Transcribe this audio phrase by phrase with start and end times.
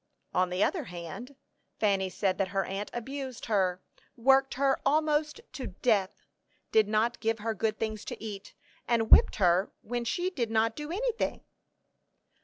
[0.33, 1.35] On the other hand,
[1.79, 3.83] Fanny said that her aunt abused her;
[4.17, 6.23] worked her "almost to death;"
[6.71, 8.55] did not give her good things to eat,
[8.87, 11.41] and whipped her when she "did not do anything."